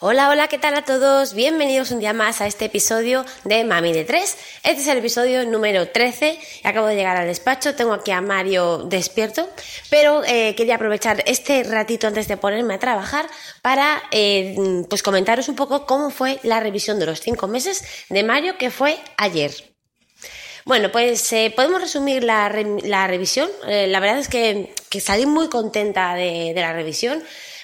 Hola, 0.00 0.30
hola, 0.30 0.46
¿qué 0.46 0.58
tal 0.58 0.74
a 0.74 0.84
todos? 0.84 1.34
Bienvenidos 1.34 1.90
un 1.90 1.98
día 1.98 2.12
más 2.12 2.40
a 2.40 2.46
este 2.46 2.66
episodio 2.66 3.24
de 3.42 3.64
Mami 3.64 3.92
de 3.92 4.04
3. 4.04 4.38
Este 4.62 4.80
es 4.80 4.86
el 4.86 4.98
episodio 4.98 5.44
número 5.44 5.88
13. 5.88 6.38
Acabo 6.62 6.86
de 6.86 6.94
llegar 6.94 7.16
al 7.16 7.26
despacho, 7.26 7.74
tengo 7.74 7.94
aquí 7.94 8.12
a 8.12 8.20
Mario 8.20 8.84
despierto, 8.84 9.50
pero 9.90 10.22
eh, 10.24 10.54
quería 10.54 10.76
aprovechar 10.76 11.24
este 11.26 11.64
ratito 11.64 12.06
antes 12.06 12.28
de 12.28 12.36
ponerme 12.36 12.74
a 12.74 12.78
trabajar 12.78 13.26
para 13.60 14.00
eh, 14.12 14.84
pues 14.88 15.02
comentaros 15.02 15.48
un 15.48 15.56
poco 15.56 15.84
cómo 15.84 16.10
fue 16.10 16.38
la 16.44 16.60
revisión 16.60 17.00
de 17.00 17.06
los 17.06 17.20
5 17.20 17.48
meses 17.48 17.82
de 18.08 18.22
Mario 18.22 18.56
que 18.56 18.70
fue 18.70 19.00
ayer. 19.16 19.52
Bueno, 20.64 20.92
pues 20.92 21.32
eh, 21.32 21.52
podemos 21.56 21.80
resumir 21.80 22.22
la, 22.22 22.48
revisión. 22.48 23.50
la 23.66 23.98
verdad 23.98 24.18
es 24.20 24.28
que, 24.28 24.72
salí 25.00 25.26
muy 25.26 25.48
contenta 25.48 26.14
de 26.14 26.52
la 26.54 26.72
revisión. 26.72 27.20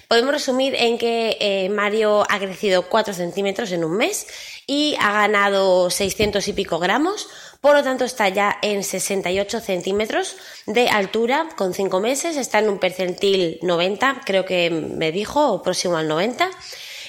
Podemos 0.08 0.32
resumir 0.32 0.74
en 0.74 0.98
que 0.98 1.36
eh, 1.40 1.68
Mario 1.68 2.24
ha 2.28 2.38
crecido 2.38 2.88
4 2.88 3.14
centímetros 3.14 3.72
en 3.72 3.84
un 3.84 3.96
mes 3.96 4.26
y 4.66 4.96
ha 5.00 5.12
ganado 5.12 5.90
600 5.90 6.46
y 6.48 6.52
pico 6.52 6.78
gramos, 6.78 7.28
por 7.60 7.74
lo 7.74 7.82
tanto 7.82 8.04
está 8.04 8.28
ya 8.28 8.58
en 8.62 8.84
68 8.84 9.60
centímetros 9.60 10.36
de 10.66 10.88
altura 10.88 11.48
con 11.56 11.72
5 11.72 12.00
meses, 12.00 12.36
está 12.36 12.58
en 12.58 12.68
un 12.68 12.78
percentil 12.78 13.58
90, 13.62 14.22
creo 14.24 14.44
que 14.44 14.70
me 14.70 15.12
dijo, 15.12 15.52
o 15.52 15.62
próximo 15.62 15.96
al 15.96 16.08
90. 16.08 16.50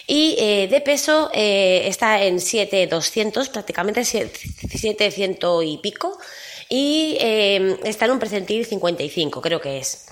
Y 0.08 0.36
eh, 0.38 0.68
de 0.70 0.82
peso 0.82 1.32
eh, 1.34 1.88
está 1.88 2.24
en 2.24 2.40
7,200, 2.40 3.50
prácticamente 3.50 4.06
700 4.06 5.64
y 5.66 5.78
pico. 5.78 6.18
Y 6.70 7.18
está 7.84 8.06
en 8.06 8.12
un 8.12 8.20
percentil 8.20 8.66
55, 8.66 9.40
creo 9.40 9.62
que 9.62 9.78
es. 9.78 10.08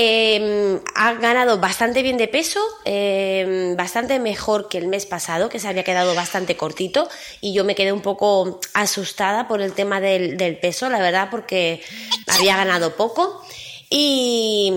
Em, 0.00 0.78
ha 0.94 1.14
ganado 1.14 1.58
bastante 1.58 2.02
bien 2.02 2.18
de 2.18 2.28
peso, 2.28 2.60
em, 2.84 3.74
bastante 3.74 4.20
mejor 4.20 4.68
que 4.68 4.78
el 4.78 4.86
mes 4.86 5.06
pasado, 5.06 5.48
que 5.48 5.58
se 5.58 5.66
había 5.66 5.82
quedado 5.82 6.14
bastante 6.14 6.56
cortito, 6.56 7.08
y 7.40 7.52
yo 7.52 7.64
me 7.64 7.74
quedé 7.74 7.92
un 7.92 8.00
poco 8.00 8.60
asustada 8.74 9.48
por 9.48 9.60
el 9.60 9.72
tema 9.72 10.00
del, 10.00 10.56
peso, 10.62 10.88
la 10.88 11.00
verdad, 11.00 11.30
porque 11.32 11.82
había 12.28 12.56
ganado 12.56 12.94
poco. 12.94 13.42
Y, 13.90 14.72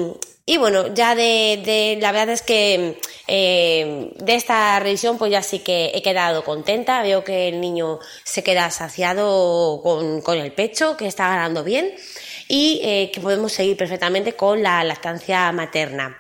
bueno, 0.58 0.92
ya 0.92 1.14
de, 1.14 2.00
la 2.02 2.12
verdad 2.12 2.30
es 2.34 2.42
que 2.42 3.00
em, 3.28 4.10
de 4.16 4.36
esta 4.36 4.80
revisión 4.80 5.20
pues 5.20 5.32
ya 5.32 5.44
sí 5.44 5.60
que 5.60 5.92
he 5.94 6.02
quedado 6.02 6.44
contenta, 6.44 7.04
veo 7.04 7.24
que 7.24 7.48
el 7.48 7.62
niño 7.62 8.00
se 8.24 8.42
queda 8.42 8.72
saciado 8.72 9.82
con, 9.84 10.22
con 10.22 10.40
el 10.40 10.52
pecho, 10.52 10.98
que 10.98 11.06
está 11.06 11.30
ganando 11.30 11.64
bien 11.64 11.94
y 12.54 12.82
eh, 12.84 13.12
que 13.14 13.22
podemos 13.22 13.54
seguir 13.54 13.78
perfectamente 13.78 14.34
con 14.34 14.62
la 14.62 14.84
lactancia 14.84 15.50
materna. 15.54 16.18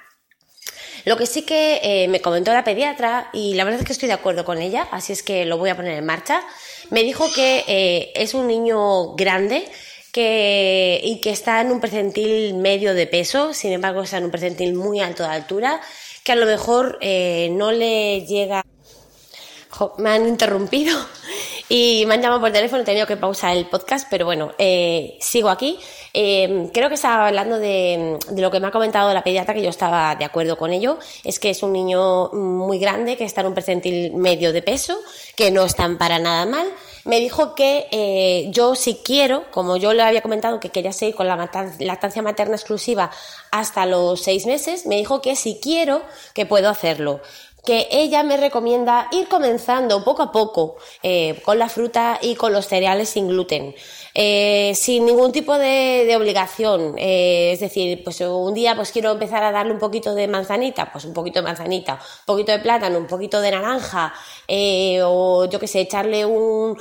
Lo 1.03 1.17
que 1.17 1.25
sí 1.25 1.41
que 1.41 1.81
eh, 1.83 2.07
me 2.07 2.21
comentó 2.21 2.53
la 2.53 2.63
pediatra, 2.63 3.29
y 3.33 3.53
la 3.55 3.65
verdad 3.65 3.81
es 3.81 3.85
que 3.85 3.91
estoy 3.91 4.07
de 4.07 4.13
acuerdo 4.13 4.45
con 4.45 4.61
ella, 4.61 4.87
así 4.91 5.11
es 5.11 5.23
que 5.23 5.43
lo 5.43 5.57
voy 5.57 5.71
a 5.71 5.75
poner 5.75 5.97
en 5.97 6.05
marcha, 6.05 6.41
me 6.89 7.03
dijo 7.03 7.25
que 7.35 7.65
eh, 7.67 8.13
es 8.15 8.33
un 8.33 8.47
niño 8.47 9.13
grande 9.15 9.69
que, 10.13 11.01
y 11.03 11.19
que 11.19 11.31
está 11.31 11.59
en 11.59 11.69
un 11.69 11.81
percentil 11.81 12.53
medio 12.53 12.93
de 12.93 13.07
peso, 13.07 13.53
sin 13.53 13.73
embargo 13.73 14.03
está 14.03 14.19
en 14.19 14.23
un 14.23 14.31
percentil 14.31 14.73
muy 14.73 15.01
alto 15.01 15.23
de 15.23 15.29
altura, 15.31 15.81
que 16.23 16.31
a 16.31 16.35
lo 16.37 16.45
mejor 16.45 16.97
no 17.51 17.73
le 17.73 18.25
llega... 18.25 18.63
me 19.97 20.11
han 20.11 20.29
interrumpido 20.29 20.97
y 21.73 22.05
me 22.05 22.15
han 22.15 22.21
llamado 22.21 22.41
por 22.41 22.51
teléfono, 22.51 22.81
he 22.81 22.85
tenido 22.85 23.07
que 23.07 23.15
pausar 23.15 23.55
el 23.55 23.65
podcast, 23.65 24.05
pero 24.09 24.25
bueno, 24.25 24.51
sigo 25.21 25.47
aquí. 25.47 25.79
Eh, 26.13 26.69
creo 26.73 26.89
que 26.89 26.95
estaba 26.95 27.27
hablando 27.27 27.59
de, 27.59 28.19
lo 28.35 28.51
que 28.51 28.59
me 28.59 28.67
ha 28.67 28.71
comentado 28.71 29.13
la 29.13 29.23
pediatra, 29.23 29.53
que 29.53 29.61
yo 29.61 29.69
estaba 29.69 30.13
de 30.15 30.25
acuerdo 30.25 30.57
con 30.57 30.73
ello, 30.73 30.99
es 31.23 31.39
que 31.39 31.49
es 31.49 31.63
un 31.63 31.71
niño 31.71 32.27
muy 32.33 32.77
grande, 32.77 33.15
que 33.15 33.23
está 33.23 33.39
en 33.39 33.47
un 33.47 33.53
percentil 33.53 34.13
medio 34.13 34.51
de 34.51 34.61
peso, 34.61 34.97
que 35.37 35.49
no 35.49 35.63
están 35.63 35.97
para 35.97 36.19
nada 36.19 36.45
mal. 36.45 36.67
Me 37.05 37.21
dijo 37.21 37.55
que 37.55 37.87
eh, 37.91 38.49
yo 38.51 38.75
si 38.75 38.95
quiero, 38.95 39.49
como 39.49 39.77
yo 39.77 39.93
le 39.93 40.03
había 40.03 40.21
comentado 40.21 40.59
que 40.59 40.71
quería 40.71 40.91
seguir 40.91 41.15
con 41.15 41.27
la 41.27 41.49
lactancia 41.79 42.21
materna 42.21 42.57
exclusiva 42.57 43.11
hasta 43.49 43.85
los 43.85 44.21
seis 44.21 44.45
meses, 44.45 44.85
me 44.85 44.97
dijo 44.97 45.21
que 45.21 45.37
si 45.37 45.57
quiero, 45.61 46.01
que 46.33 46.45
puedo 46.45 46.69
hacerlo 46.69 47.21
que 47.65 47.87
ella 47.91 48.23
me 48.23 48.37
recomienda 48.37 49.07
ir 49.11 49.27
comenzando 49.27 50.03
poco 50.03 50.23
a 50.23 50.31
poco 50.31 50.77
eh, 51.03 51.39
con 51.43 51.59
la 51.59 51.69
fruta 51.69 52.17
y 52.21 52.35
con 52.35 52.53
los 52.53 52.67
cereales 52.67 53.09
sin 53.09 53.27
gluten. 53.27 53.75
Eh, 54.13 54.73
sin 54.75 55.05
ningún 55.05 55.31
tipo 55.31 55.57
de, 55.57 56.11
obligación. 56.17 56.95
Eh, 56.97 57.51
es 57.53 57.59
decir, 57.59 58.03
pues 58.03 58.19
un 58.21 58.53
día 58.53 58.75
pues 58.75 58.91
quiero 58.91 59.11
empezar 59.11 59.43
a 59.43 59.51
darle 59.51 59.73
un 59.73 59.79
poquito 59.79 60.13
de 60.15 60.27
manzanita, 60.27 60.91
pues 60.91 61.05
un 61.05 61.13
poquito 61.13 61.39
de 61.39 61.43
manzanita, 61.43 61.93
un 61.93 62.25
poquito 62.25 62.51
de 62.51 62.59
plátano, 62.59 62.97
un 62.97 63.07
poquito 63.07 63.39
de 63.39 63.51
naranja, 63.51 64.13
o 65.03 65.45
yo 65.49 65.59
qué 65.59 65.67
sé, 65.67 65.81
echarle 65.81 66.25
un, 66.25 66.77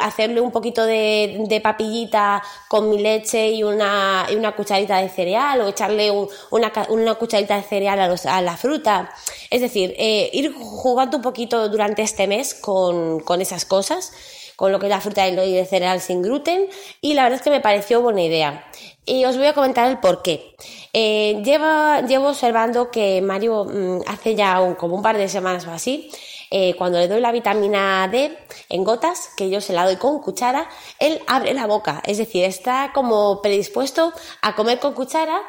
hacerle 0.00 0.40
un 0.40 0.50
poquito 0.50 0.86
de, 0.86 1.60
papillita 1.62 2.42
con 2.68 2.88
mi 2.88 2.98
leche 2.98 3.50
y 3.50 3.62
una, 3.62 4.26
y 4.30 4.36
una 4.36 4.52
cucharita 4.52 4.98
de 4.98 5.08
cereal, 5.10 5.60
o 5.60 5.68
echarle 5.68 6.10
una, 6.50 6.72
una, 6.88 7.14
cucharita 7.16 7.56
de 7.56 7.62
cereal 7.62 8.00
a, 8.00 8.36
a 8.36 8.40
la 8.40 8.56
fruta. 8.56 9.12
Es 9.50 9.60
decir, 9.60 9.94
ir 10.32 10.52
jugando 10.52 11.16
un 11.16 11.22
poquito 11.22 11.68
durante 11.68 12.02
este 12.02 12.26
mes 12.26 12.54
con, 12.54 13.20
con 13.20 13.40
esas 13.40 13.64
cosas 13.64 14.12
con 14.60 14.72
lo 14.72 14.78
que 14.78 14.88
es 14.88 14.90
la 14.90 15.00
fruta 15.00 15.26
y 15.26 15.56
el 15.56 15.66
cereal 15.66 16.02
sin 16.02 16.20
gluten 16.20 16.68
y 17.00 17.14
la 17.14 17.22
verdad 17.22 17.38
es 17.38 17.42
que 17.42 17.48
me 17.48 17.62
pareció 17.62 18.02
buena 18.02 18.20
idea. 18.20 18.62
Y 19.06 19.24
os 19.24 19.38
voy 19.38 19.46
a 19.46 19.54
comentar 19.54 19.90
el 19.90 20.00
por 20.00 20.20
qué. 20.20 20.54
Eh, 20.92 21.40
llevo, 21.42 22.28
observando 22.28 22.90
que 22.90 23.22
Mario 23.22 23.64
mm, 23.64 24.00
hace 24.06 24.34
ya 24.34 24.76
como 24.76 24.96
un 24.96 25.02
par 25.02 25.16
de 25.16 25.30
semanas 25.30 25.66
o 25.66 25.70
así, 25.70 26.10
eh, 26.50 26.74
cuando 26.76 26.98
le 26.98 27.08
doy 27.08 27.22
la 27.22 27.32
vitamina 27.32 28.06
D 28.08 28.36
en 28.68 28.84
gotas, 28.84 29.30
que 29.34 29.48
yo 29.48 29.62
se 29.62 29.72
la 29.72 29.86
doy 29.86 29.96
con 29.96 30.20
cuchara, 30.20 30.68
él 30.98 31.22
abre 31.26 31.54
la 31.54 31.66
boca, 31.66 32.02
es 32.04 32.18
decir, 32.18 32.44
está 32.44 32.90
como 32.92 33.40
predispuesto 33.40 34.12
a 34.42 34.54
comer 34.56 34.78
con 34.78 34.92
cuchara 34.92 35.40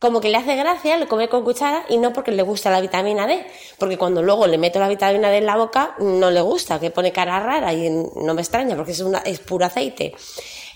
como 0.00 0.20
que 0.20 0.30
le 0.30 0.38
hace 0.38 0.56
gracia, 0.56 0.96
le 0.96 1.06
come 1.06 1.28
con 1.28 1.44
cuchara 1.44 1.84
y 1.88 1.98
no 1.98 2.12
porque 2.12 2.32
le 2.32 2.42
gusta 2.42 2.70
la 2.70 2.80
vitamina 2.80 3.26
D, 3.26 3.46
porque 3.78 3.98
cuando 3.98 4.22
luego 4.22 4.46
le 4.46 4.56
meto 4.56 4.80
la 4.80 4.88
vitamina 4.88 5.28
D 5.28 5.36
en 5.36 5.46
la 5.46 5.56
boca 5.56 5.94
no 5.98 6.30
le 6.30 6.40
gusta, 6.40 6.80
que 6.80 6.90
pone 6.90 7.12
cara 7.12 7.38
rara 7.38 7.72
y 7.74 7.90
no 7.90 8.34
me 8.34 8.40
extraña 8.40 8.74
porque 8.76 8.92
es, 8.92 9.00
una, 9.00 9.22
puro 9.46 9.66
aceite. 9.66 10.14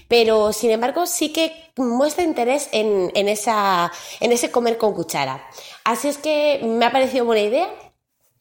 Pero 0.08 0.52
sin 0.52 0.70
embargo 0.70 1.06
sí 1.06 1.32
que 1.32 1.72
muestra 1.76 2.22
interés 2.22 2.68
en, 2.72 3.10
ese 3.14 4.50
comer 4.50 4.76
con 4.76 4.92
cuchara. 4.92 5.48
Así 5.84 6.08
es 6.08 6.18
que 6.18 6.60
me 6.62 6.84
ha 6.84 6.92
parecido 6.92 7.24
buena 7.24 7.42
idea, 7.42 7.68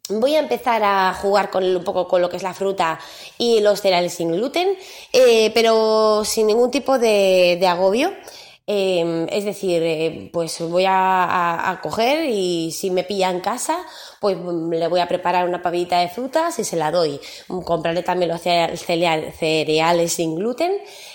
Voy 0.09 0.35
a 0.35 0.39
empezar 0.39 0.83
a 0.83 1.13
jugar 1.13 1.49
con 1.49 1.63
un 1.63 1.81
poco 1.81 2.09
con 2.09 2.21
lo 2.21 2.29
que 2.29 2.35
es 2.35 2.43
la 2.43 2.53
fruta 2.53 2.99
y 3.37 3.61
los 3.61 3.79
cereales 3.79 4.13
sin 4.13 4.33
gluten, 4.33 4.77
eh, 5.13 5.49
pero 5.53 6.25
sin 6.25 6.47
ningún 6.47 6.71
tipo 6.71 6.99
de 6.99 7.65
agobio. 7.65 8.11
Em, 8.65 9.27
es 9.29 9.43
decir, 9.43 9.83
eh, 9.83 10.29
pues 10.31 10.61
voy 10.61 10.85
a, 10.87 11.79
coger 11.83 12.29
y 12.29 12.71
si 12.71 12.91
me 12.91 13.03
pilla 13.03 13.29
en 13.29 13.41
casa, 13.41 13.77
pues 14.21 14.37
le 14.37 14.87
voy 14.87 15.01
a 15.01 15.07
preparar 15.07 15.47
una 15.47 15.61
pavita 15.61 15.99
de 15.99 16.07
frutas 16.07 16.57
y 16.59 16.63
se 16.63 16.77
la 16.77 16.89
doy. 16.89 17.19
Compraré 17.65 18.03
también 18.03 18.31
los 18.31 18.41
cereales 18.41 20.13
sin 20.13 20.35
gluten 20.35 20.71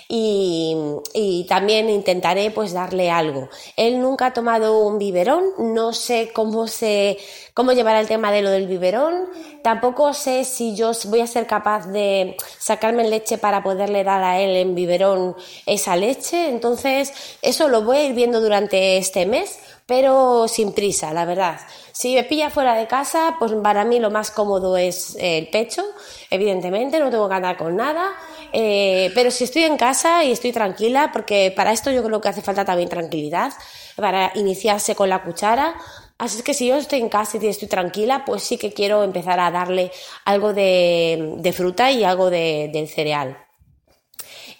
y, 0.08 1.46
también 1.48 1.88
intentaré 1.90 2.50
pues 2.50 2.72
darle 2.72 3.10
algo. 3.10 3.48
Él 3.76 4.00
nunca 4.00 4.26
ha 4.26 4.32
tomado 4.32 4.86
un 4.86 4.98
biberón, 4.98 5.44
no 5.58 5.92
sé 5.92 6.30
cómo 6.34 6.66
se 6.66 7.18
cómo 7.54 7.72
llevar 7.72 7.96
el 7.96 8.06
tema 8.06 8.30
de 8.30 8.40
lo 8.40 8.50
del 8.50 8.68
biberón, 8.68 9.30
tampoco 9.64 10.14
sé 10.14 10.44
si 10.44 10.76
yo 10.76 10.92
voy 11.06 11.20
a 11.20 11.26
ser 11.26 11.46
capaz 11.48 11.88
de 11.88 12.36
sacarme 12.58 13.08
leche 13.08 13.36
para 13.36 13.64
poderle 13.64 14.04
dar 14.04 14.22
a 14.22 14.40
él 14.40 14.54
en 14.54 14.76
biberón 14.76 15.34
esa 15.66 15.96
leche, 15.96 16.50
entonces 16.50 17.12
eso 17.42 17.68
lo 17.68 17.82
voy 17.82 17.98
a 17.98 18.04
ir 18.04 18.14
viendo 18.14 18.40
durante 18.40 18.96
este 18.96 19.26
mes, 19.26 19.58
pero 19.86 20.48
sin 20.48 20.72
prisa, 20.72 21.12
la 21.12 21.24
verdad. 21.24 21.60
Si 21.92 22.14
me 22.14 22.24
pilla 22.24 22.50
fuera 22.50 22.74
de 22.74 22.86
casa, 22.86 23.36
pues 23.38 23.52
para 23.62 23.84
mí 23.84 24.00
lo 24.00 24.10
más 24.10 24.30
cómodo 24.30 24.76
es 24.76 25.16
el 25.20 25.48
pecho, 25.48 25.82
evidentemente, 26.30 26.98
no 26.98 27.10
tengo 27.10 27.28
que 27.28 27.34
andar 27.34 27.56
con 27.56 27.76
nada. 27.76 28.12
Eh, 28.52 29.10
pero 29.14 29.30
si 29.30 29.44
estoy 29.44 29.64
en 29.64 29.76
casa 29.76 30.24
y 30.24 30.32
estoy 30.32 30.52
tranquila, 30.52 31.10
porque 31.12 31.52
para 31.54 31.72
esto 31.72 31.90
yo 31.90 32.02
creo 32.02 32.20
que 32.20 32.28
hace 32.28 32.42
falta 32.42 32.64
también 32.64 32.88
tranquilidad, 32.88 33.52
para 33.96 34.32
iniciarse 34.34 34.94
con 34.94 35.08
la 35.08 35.22
cuchara. 35.22 35.74
Así 36.18 36.38
es 36.38 36.42
que 36.42 36.54
si 36.54 36.66
yo 36.66 36.76
estoy 36.76 37.00
en 37.00 37.08
casa 37.08 37.38
y 37.40 37.46
estoy 37.46 37.68
tranquila, 37.68 38.24
pues 38.24 38.42
sí 38.42 38.58
que 38.58 38.72
quiero 38.72 39.04
empezar 39.04 39.38
a 39.40 39.50
darle 39.50 39.92
algo 40.24 40.52
de, 40.52 41.52
fruta 41.56 41.90
y 41.90 42.04
algo 42.04 42.30
de, 42.30 42.70
del 42.72 42.88
cereal. 42.88 43.47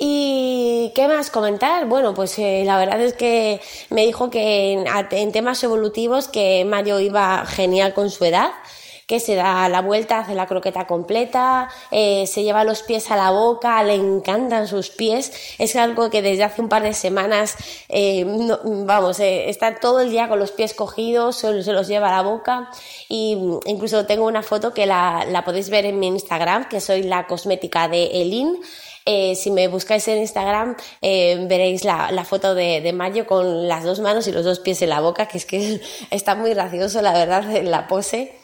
¿Y 0.01 0.93
qué 0.95 1.09
más 1.09 1.29
comentar? 1.29 1.87
Bueno, 1.87 2.15
pues 2.15 2.39
eh, 2.39 2.63
la 2.65 2.79
verdad 2.79 3.01
es 3.01 3.15
que 3.15 3.61
me 3.91 4.07
dijo 4.07 4.31
que 4.31 4.73
en, 4.73 4.87
en, 5.11 5.33
temas 5.33 5.63
evolutivos 5.65 6.29
que 6.29 6.65
Mario 6.65 7.01
iba 7.01 7.45
genial 7.47 7.95
con 7.95 8.09
su 8.09 8.25
edad, 8.25 8.53
que 9.09 9.21
se 9.21 9.37
da 9.37 9.71
la 9.71 9.81
vuelta, 9.81 10.19
hace 10.19 10.35
la 10.35 10.47
croqueta 10.47 10.87
completa, 10.87 11.71
eh, 11.91 12.27
se 12.27 12.43
lleva 12.43 12.63
los 12.63 12.83
pies 12.83 13.11
a 13.11 13.17
la 13.17 13.31
boca, 13.31 13.83
le 13.83 13.95
encantan 13.95 14.69
sus 14.69 14.91
pies. 14.91 15.33
Es 15.59 15.77
algo 15.77 16.11
que 16.11 16.21
desde 16.21 16.45
hace 16.45 16.61
un 16.61 16.69
par 16.69 16.83
de 16.83 16.93
semanas, 16.93 17.57
eh, 17.89 18.25
vamos, 18.85 19.19
eh, 19.19 19.49
está 19.49 19.81
todo 19.81 20.01
el 20.01 20.11
día 20.11 20.29
con 20.29 20.39
los 20.39 20.53
pies 20.53 20.75
cogidos, 20.75 21.37
se, 21.37 21.63
se, 21.63 21.73
los 21.73 21.89
lleva 21.89 22.09
a 22.09 22.23
la 22.23 22.23
boca. 22.23 22.71
Y 23.09 23.39
incluso 23.65 24.05
tengo 24.05 24.27
una 24.27 24.43
foto 24.43 24.75
que 24.75 24.85
la, 24.85 25.25
la 25.27 25.43
podéis 25.43 25.71
ver 25.71 25.87
en 25.87 25.99
mi 25.99 26.09
Instagram, 26.09 26.69
que 26.69 26.83
soy 26.83 27.03
la 27.03 27.27
cosmética 27.27 27.89
de 27.89 28.23
Elin. 28.23 28.61
Eh, 29.11 29.37
si 29.37 29.51
me 29.51 29.69
buscáis 29.69 30.07
en 30.09 30.19
Instagram 30.19 30.77
eh, 31.01 31.47
veréis 31.49 31.83
la, 31.83 32.27
foto 32.27 32.55
de, 32.55 32.83
de, 32.83 32.93
Mayo 32.93 33.27
con 33.27 33.67
las 33.67 33.83
dos 33.83 34.01
manos 34.01 34.29
y 34.29 34.33
los 34.33 34.45
dos 34.45 34.61
pies 34.61 34.83
en 34.83 34.91
la 34.91 35.01
boca, 35.01 35.27
que 35.27 35.39
es 35.39 35.47
que 35.47 35.81
está 36.11 36.35
muy 36.35 36.51
gracioso, 36.51 37.01
la 37.01 37.15
verdad, 37.15 37.57
en 37.57 37.71
la 37.71 37.89
pose. 37.89 38.39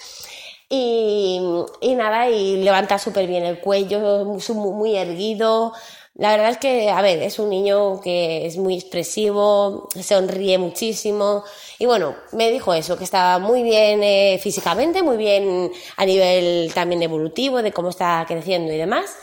Y, 0.71 1.39
y 1.83 1.95
nada, 1.95 2.31
y 2.31 2.57
levanta 2.63 2.99
súper 2.99 3.27
bien 3.27 3.45
el 3.45 3.61
cuello, 3.61 4.25
muy, 4.25 4.41
muy 4.73 4.97
erguido. 4.97 5.75
La 6.15 6.31
verdad 6.31 6.51
es 6.51 6.59
que, 6.59 6.89
a 6.89 7.03
ver, 7.03 7.23
es 7.23 7.39
un 7.39 7.51
niño 7.51 8.01
que 8.01 8.47
es 8.47 8.57
muy 8.57 8.77
expresivo, 8.77 9.89
sonríe 10.01 10.57
muchísimo 10.57 11.45
y 11.79 11.87
bueno, 11.87 12.15
me 12.33 12.51
dijo 12.51 12.73
eso, 12.73 12.97
que 12.97 13.05
estaba 13.05 13.39
muy 13.39 13.63
bien 13.63 14.03
eh, 14.03 14.39
físicamente, 14.41 15.03
muy 15.03 15.17
bien 15.17 15.71
a 15.97 16.07
nivel 16.07 16.73
también 16.73 17.03
evolutivo, 17.03 17.63
de 17.63 17.73
cómo 17.73 17.91
está 17.91 18.25
creciendo 18.27 18.73
y 18.73 18.79
demás. 18.79 19.15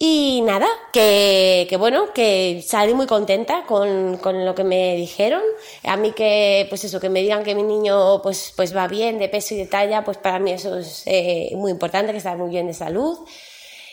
Y 0.00 0.42
nada, 0.42 0.68
que, 0.92 1.66
que, 1.68 1.76
bueno, 1.76 2.12
que 2.14 2.62
salí 2.64 2.94
muy 2.94 3.06
contenta 3.06 3.64
con, 3.66 4.18
con, 4.18 4.44
lo 4.44 4.54
que 4.54 4.62
me 4.62 4.94
dijeron. 4.94 5.42
A 5.82 5.96
mí 5.96 6.12
que, 6.12 6.66
pues 6.68 6.84
eso, 6.84 7.00
que 7.00 7.08
me 7.08 7.20
digan 7.20 7.42
que 7.42 7.56
mi 7.56 7.64
niño 7.64 8.22
pues, 8.22 8.52
pues 8.54 8.76
va 8.76 8.86
bien 8.86 9.18
de 9.18 9.28
peso 9.28 9.54
y 9.54 9.58
de 9.58 9.66
talla, 9.66 10.04
pues 10.04 10.16
para 10.18 10.38
mí 10.38 10.52
eso 10.52 10.78
es 10.78 11.02
eh, 11.06 11.50
muy 11.56 11.72
importante, 11.72 12.12
que 12.12 12.18
está 12.18 12.36
muy 12.36 12.50
bien 12.50 12.68
de 12.68 12.74
salud. 12.74 13.18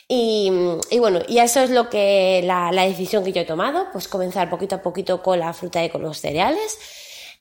Y, 0.07 0.51
y, 0.91 0.99
bueno, 0.99 1.21
y 1.27 1.39
eso 1.39 1.61
es 1.61 1.71
lo 1.71 1.89
que 1.89 2.41
la, 2.43 2.71
la 2.71 2.85
decisión 2.85 3.23
que 3.23 3.31
yo 3.31 3.41
he 3.41 3.45
tomado, 3.45 3.87
pues 3.91 4.07
comenzar 4.07 4.49
poquito 4.51 4.75
a 4.75 4.81
poquito 4.83 5.23
con 5.23 5.39
la 5.39 5.53
fruta 5.53 5.83
y 5.83 5.89
con 5.89 6.03
los 6.03 6.19
cereales 6.19 6.77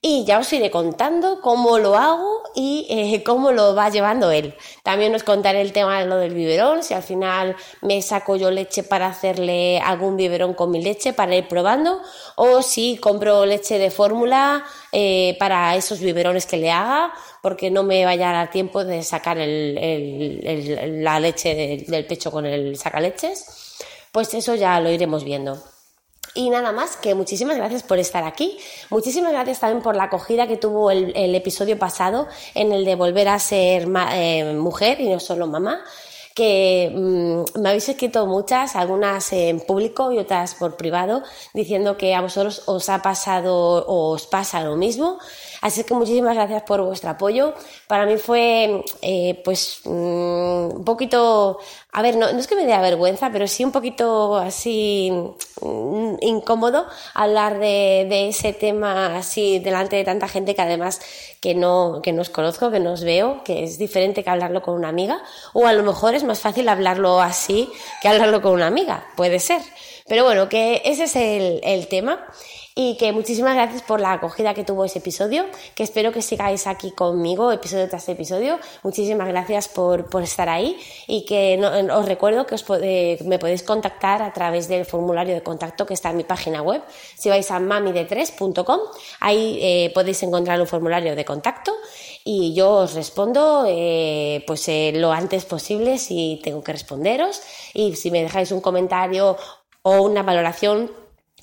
y 0.07 0.23
ya 0.27 0.39
os 0.39 0.53
iré 0.53 0.71
contando 0.71 1.41
cómo 1.41 1.79
lo 1.79 1.97
hago 1.97 2.43
y 2.55 2.87
eh, 2.91 3.23
cómo 3.25 3.53
lo 3.53 3.75
va 3.75 3.89
llevando 3.89 4.31
él. 4.31 4.55
También 4.83 5.15
os 5.15 5.23
contaré 5.23 5.63
el 5.63 5.73
tema 5.73 5.99
de 5.99 6.05
lo 6.05 6.17
del 6.17 6.35
biberón, 6.35 6.83
si 6.83 6.93
al 6.93 7.03
final 7.03 7.57
me 7.81 8.03
saco 8.03 8.37
yo 8.37 8.51
leche 8.51 8.83
para 8.83 9.07
hacerle 9.07 9.81
algún 9.81 10.19
biberón 10.19 10.53
con 10.53 10.71
mi 10.71 10.83
leche 10.83 11.15
para 11.15 11.35
ir 11.35 11.49
probando 11.49 12.03
o 12.37 12.61
si 12.61 12.99
compro 12.99 13.47
leche 13.47 13.79
de 13.79 13.91
fórmula 13.91 14.67
eh, 14.93 15.37
para 15.39 15.75
esos 15.75 16.01
biberones 16.01 16.45
que 16.45 16.59
le 16.59 16.71
haga 16.71 17.11
porque 17.41 17.71
no 17.71 17.83
me 17.83 18.05
vaya 18.05 18.29
a 18.29 18.33
dar 18.35 18.51
tiempo 18.51 18.85
de 18.85 19.03
sacar 19.03 19.39
el, 19.39 21.03
la 21.03 21.19
leche 21.19 21.55
de, 21.55 21.85
del 21.89 22.05
pecho 22.05 22.31
con 22.31 22.45
el 22.45 22.77
sacaleches. 22.77 23.79
Pues 24.13 24.35
eso 24.35 24.55
ya 24.55 24.79
lo 24.81 24.91
iremos 24.91 25.25
viendo. 25.25 25.74
Y 26.35 26.51
nada 26.51 26.73
más, 26.73 26.97
que 26.97 27.15
muchísimas 27.15 27.57
gracias 27.57 27.85
por 27.85 27.99
estar 27.99 28.25
aquí. 28.25 28.59
Muchísimas 28.91 29.33
gracias 29.33 29.61
también 29.61 29.83
por 29.83 29.95
la 29.95 30.05
acogida 30.05 30.49
que 30.49 30.57
tuvo 30.57 30.91
el, 30.91 31.35
episodio 31.35 31.79
pasado 31.79 32.27
en 32.55 32.73
el 32.73 32.85
de 32.85 32.97
volver 32.97 33.29
a 33.29 33.39
ser 33.39 33.89
eh, 34.13 34.55
mujer 34.55 35.01
y 35.01 35.09
no 35.09 35.21
solo 35.21 35.47
mamá 35.47 35.85
que 36.35 36.91
mmm, 36.93 37.61
me 37.61 37.69
habéis 37.69 37.89
escrito 37.89 38.27
muchas, 38.27 38.75
algunas 38.75 39.33
en 39.33 39.61
público 39.61 40.11
y 40.11 40.19
otras 40.19 40.57
por 40.57 40.77
privado, 40.77 41.23
diciendo 41.55 41.97
que 41.97 42.15
a 42.15 42.21
vosotros 42.21 42.63
os 42.67 42.89
ha 42.89 43.01
pasado 43.03 43.55
o 43.87 44.11
os 44.11 44.27
pasa 44.27 44.61
lo 44.65 44.77
mismo. 44.77 45.19
Así 45.63 45.85
que 45.85 45.95
muchísimas 45.95 46.35
gracias 46.35 46.63
por 46.65 46.83
vuestro 46.83 47.11
apoyo. 47.11 47.55
Para 47.87 48.05
mí 48.05 48.17
fue, 48.19 48.85
eh, 49.01 49.41
pues, 49.45 49.81
mmm, 49.85 50.77
un 50.77 50.85
poquito, 50.85 51.59
a 51.97 52.03
ver, 52.03 52.17
no, 52.17 52.33
no, 52.33 52.41
es 52.41 52.49
que 52.49 52.57
me 52.57 52.67
dé 52.67 52.77
vergüenza, 52.77 53.31
pero 53.31 53.47
sí 53.47 53.65
un 53.65 53.71
poquito 53.71 54.37
así 54.37 55.13
mmm, 55.63 56.17
incómodo 56.23 56.87
hablar 57.15 57.61
de, 57.61 58.07
de, 58.09 58.29
ese 58.29 58.53
tema 58.53 59.17
así 59.17 59.61
delante 59.61 59.95
de 59.95 60.03
tanta 60.03 60.27
gente 60.27 60.57
que 60.57 60.63
además 60.63 61.01
que 61.41 61.55
no, 61.55 62.01
que 62.03 62.13
no 62.13 62.23
os 62.23 62.31
conozco, 62.31 62.73
que 62.73 62.81
no 62.81 62.95
os 62.95 63.05
veo, 63.05 63.45
que 63.45 63.63
es 63.63 63.79
diferente 63.79 64.25
que 64.25 64.31
hablarlo 64.31 64.61
con 64.61 64.75
una 64.75 64.89
amiga, 64.89 65.23
o 65.53 65.69
a 65.69 65.73
lo 65.73 65.85
mejor 65.85 66.17
es 66.17 66.25
más 66.25 66.41
fácil 66.41 66.69
hablarlo 66.69 67.21
así 67.21 67.71
que 68.03 68.09
hablarlo 68.09 68.43
con 68.43 68.55
una 68.55 68.67
amiga, 68.67 69.07
puede 69.15 69.39
ser. 69.39 69.63
Pero 70.07 70.25
bueno, 70.25 70.51
que 70.51 70.83
ese 70.85 71.05
es 71.05 71.17
el, 71.17 71.87
tema 71.89 72.27
y 72.75 72.97
que 72.99 73.13
muchísimas 73.13 73.55
gracias 73.55 73.81
por 73.83 74.01
la 74.01 74.13
acogida 74.13 74.53
que 74.53 74.63
tuvo 74.63 74.85
ese 74.85 74.99
episodio, 74.99 75.47
que 75.75 75.83
espero 75.83 76.13
que 76.13 76.21
sigáis 76.21 76.67
aquí 76.67 76.91
conmigo 76.91 77.51
episodio 77.51 77.89
tras 77.89 78.07
episodio. 78.11 78.59
Muchísimas 78.83 79.29
gracias 79.29 79.69
por, 79.69 80.11
por 80.11 80.23
estar 80.23 80.51
ahí 80.51 80.79
y 81.07 81.25
que 81.25 81.59
os 81.91 82.07
recuerdo 82.07 82.45
que 82.45 82.55
os 82.55 82.63
pode, 82.65 83.19
me 83.25 83.39
podéis 83.39 83.63
contactar 83.63 84.21
a 84.21 84.33
través 84.35 84.69
del 84.69 84.85
formulario 84.85 85.35
de 85.35 85.43
contacto 85.43 85.87
que 85.87 85.95
está 85.95 86.11
en 86.11 86.19
mi 86.19 86.25
página 86.25 86.61
web. 86.61 86.83
Si 87.17 87.31
vais 87.31 87.51
a 87.51 87.59
mamide3.com, 87.59 88.81
ahí 89.21 89.59
eh, 89.63 89.91
podéis 89.95 90.23
encontrar 90.23 90.61
un 90.61 90.67
formulario 90.67 91.17
de 91.17 91.25
contacto 91.25 91.73
y 92.25 92.55
yo 92.55 92.73
os 92.73 92.95
respondo 92.95 93.65
eh, 93.69 94.45
pues 94.47 94.69
eh, 94.69 94.93
lo 94.95 95.13
antes 95.13 95.47
posible 95.47 95.97
si 95.97 96.41
tengo 96.43 96.63
que 96.63 96.73
responderos 96.73 97.41
y 97.73 97.97
si 97.97 98.11
me 98.11 98.23
dejáis 98.23 98.51
un 98.51 98.61
comentario 98.61 99.37
o 99.85 100.03
una 100.03 100.25
valoración 100.25 100.91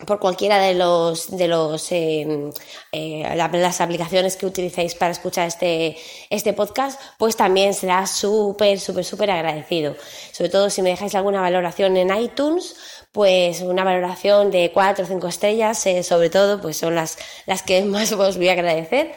por 0.05 0.19
cualquiera 0.19 0.57
de 0.57 0.73
los 0.73 1.37
de 1.37 1.47
los 1.47 1.91
eh, 1.91 2.49
eh, 2.91 3.35
las 3.35 3.81
aplicaciones 3.81 4.35
que 4.35 4.47
utilicéis 4.47 4.95
para 4.95 5.11
escuchar 5.11 5.47
este 5.47 5.95
este 6.29 6.53
podcast 6.53 6.99
pues 7.17 7.37
también 7.37 7.73
será 7.73 8.07
súper 8.07 8.79
súper 8.79 9.05
súper 9.05 9.31
agradecido 9.31 9.95
sobre 10.31 10.49
todo 10.49 10.69
si 10.69 10.81
me 10.81 10.89
dejáis 10.89 11.13
alguna 11.13 11.39
valoración 11.39 11.97
en 11.97 12.15
iTunes 12.17 12.75
pues 13.11 13.61
una 13.61 13.83
valoración 13.83 14.49
de 14.49 14.71
cuatro 14.73 15.05
o 15.05 15.07
cinco 15.07 15.27
estrellas 15.27 15.85
eh, 15.85 16.01
sobre 16.01 16.31
todo 16.31 16.59
pues 16.59 16.77
son 16.77 16.95
las 16.95 17.19
las 17.45 17.61
que 17.61 17.83
más 17.85 18.11
os 18.11 18.37
voy 18.37 18.49
a 18.49 18.53
agradecer 18.53 19.13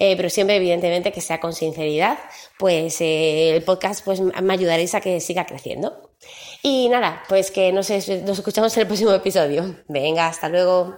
eh, 0.00 0.14
pero 0.16 0.30
siempre 0.30 0.56
evidentemente 0.56 1.10
que 1.10 1.20
sea 1.20 1.40
con 1.40 1.52
sinceridad, 1.52 2.18
pues 2.56 3.00
eh, 3.00 3.56
el 3.56 3.64
podcast 3.64 4.04
pues 4.04 4.20
me 4.20 4.52
ayudaréis 4.54 4.94
a 4.94 5.00
que 5.00 5.20
siga 5.20 5.44
creciendo. 5.44 6.07
Y 6.62 6.88
nada, 6.88 7.22
pues 7.28 7.50
que 7.50 7.72
nos, 7.72 7.88
nos 7.90 8.38
escuchamos 8.38 8.76
en 8.76 8.80
el 8.80 8.86
próximo 8.86 9.12
episodio. 9.12 9.76
Venga, 9.88 10.26
hasta 10.26 10.48
luego. 10.48 10.96